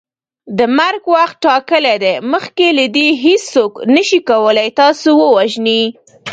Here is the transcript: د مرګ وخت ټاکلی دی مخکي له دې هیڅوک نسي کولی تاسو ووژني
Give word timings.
د 0.57 0.59
مرګ 0.77 1.03
وخت 1.15 1.35
ټاکلی 1.45 1.95
دی 2.03 2.13
مخکي 2.31 2.69
له 2.77 2.85
دې 2.95 3.07
هیڅوک 3.23 3.73
نسي 3.93 4.19
کولی 4.29 4.69
تاسو 4.81 5.09
ووژني 5.17 5.81